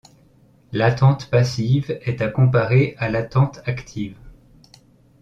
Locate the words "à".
2.23-2.27, 2.97-3.07